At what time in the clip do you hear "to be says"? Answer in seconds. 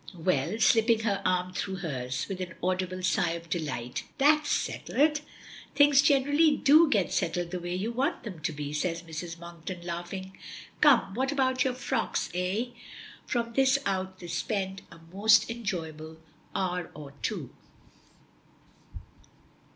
8.39-9.03